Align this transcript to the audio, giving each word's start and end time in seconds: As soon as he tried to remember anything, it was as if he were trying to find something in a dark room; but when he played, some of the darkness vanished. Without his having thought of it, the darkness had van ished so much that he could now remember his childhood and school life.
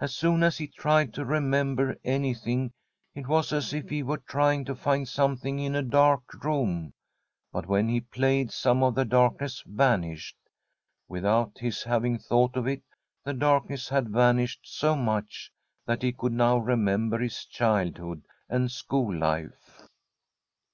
As 0.00 0.14
soon 0.14 0.42
as 0.42 0.56
he 0.56 0.66
tried 0.66 1.12
to 1.12 1.22
remember 1.26 1.98
anything, 2.02 2.72
it 3.14 3.28
was 3.28 3.52
as 3.52 3.74
if 3.74 3.90
he 3.90 4.02
were 4.02 4.16
trying 4.16 4.64
to 4.64 4.74
find 4.74 5.06
something 5.06 5.58
in 5.58 5.74
a 5.74 5.82
dark 5.82 6.42
room; 6.42 6.94
but 7.52 7.66
when 7.66 7.86
he 7.90 8.00
played, 8.00 8.50
some 8.50 8.82
of 8.82 8.94
the 8.94 9.04
darkness 9.04 9.62
vanished. 9.66 10.36
Without 11.08 11.58
his 11.58 11.82
having 11.82 12.18
thought 12.18 12.56
of 12.56 12.66
it, 12.66 12.84
the 13.22 13.34
darkness 13.34 13.90
had 13.90 14.08
van 14.08 14.38
ished 14.38 14.60
so 14.62 14.96
much 14.96 15.52
that 15.84 16.00
he 16.00 16.10
could 16.10 16.32
now 16.32 16.56
remember 16.56 17.18
his 17.18 17.44
childhood 17.44 18.22
and 18.48 18.70
school 18.72 19.14
life. 19.14 19.82